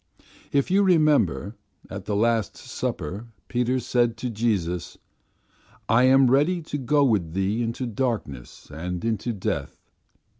"If 0.51 0.71
you 0.71 0.81
remember 0.81 1.57
at 1.87 2.05
the 2.05 2.15
Last 2.15 2.57
Supper 2.57 3.27
Peter 3.47 3.79
said 3.79 4.17
to 4.17 4.31
Jesus, 4.31 4.97
'I 5.87 6.03
am 6.05 6.31
ready 6.31 6.59
to 6.63 6.79
go 6.79 7.03
with 7.03 7.33
Thee 7.33 7.61
into 7.61 7.85
darkness 7.85 8.71
and 8.73 9.05
unto 9.05 9.31
death. 9.31 9.79